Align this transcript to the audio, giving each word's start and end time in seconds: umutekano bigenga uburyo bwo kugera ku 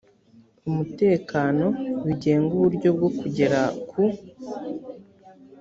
umutekano 0.69 1.65
bigenga 2.05 2.51
uburyo 2.59 2.89
bwo 2.97 3.09
kugera 3.19 3.59
ku 3.89 4.03